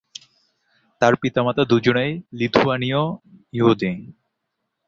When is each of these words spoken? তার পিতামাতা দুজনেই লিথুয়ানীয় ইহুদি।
তার 1.01 1.13
পিতামাতা 1.21 1.63
দুজনেই 1.63 2.11
লিথুয়ানীয় 2.33 3.01
ইহুদি। 3.53 3.91